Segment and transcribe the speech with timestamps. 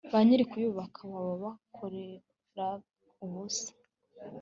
[0.11, 2.67] ba nyir'ukuyubaka baba bagokera
[3.23, 3.69] ubusa